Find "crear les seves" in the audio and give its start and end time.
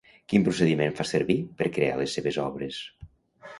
1.77-2.43